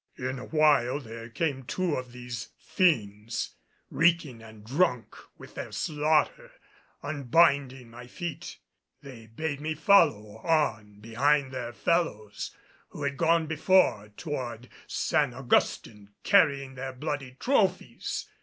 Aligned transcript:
In 0.17 0.39
a 0.39 0.45
while 0.45 0.99
there 0.99 1.29
came 1.29 1.61
two 1.61 1.93
of 1.93 2.11
these 2.11 2.47
fiends 2.57 3.53
reeking 3.91 4.41
and 4.41 4.65
drunk 4.65 5.15
with 5.37 5.55
slaughter; 5.75 6.53
unbinding 7.03 7.91
my 7.91 8.07
feet, 8.07 8.57
they 9.03 9.27
bade 9.27 9.61
me 9.61 9.75
follow 9.75 10.37
on 10.39 10.99
behind 11.01 11.51
their 11.51 11.71
fellows 11.71 12.49
who 12.89 13.03
had 13.03 13.15
gone 13.15 13.45
before 13.45 14.09
toward 14.17 14.69
San 14.87 15.35
Augustin, 15.35 16.09
carrying 16.23 16.73
their 16.73 16.93
bloody 16.93 17.37
trophies. 17.39 18.27